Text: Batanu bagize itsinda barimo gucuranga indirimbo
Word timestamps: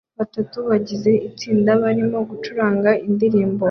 Batanu 0.17 0.57
bagize 0.69 1.11
itsinda 1.27 1.71
barimo 1.83 2.17
gucuranga 2.29 2.89
indirimbo 3.07 3.59